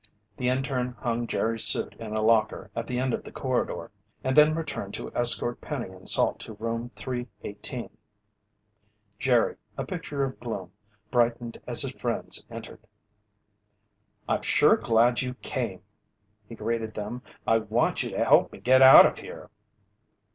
[0.37, 3.91] The interne hung Jerry's suit in a locker at the end of the corridor
[4.23, 7.95] and then returned to escort Penny and Salt to Room 318.
[9.19, 10.71] Jerry, a picture of gloom,
[11.11, 12.79] brightened as his friends entered.
[14.27, 15.83] "I'm sure glad you came!"
[16.49, 17.21] he greeted them.
[17.45, 19.51] "I want you to help me get out of here."